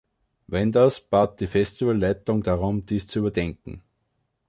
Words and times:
Wenders 0.47 0.99
bat 0.99 1.39
die 1.39 1.45
Festivalleitung 1.45 2.41
darum, 2.41 2.83
dies 2.87 3.05
zu 3.05 3.19
überdenken. 3.19 3.83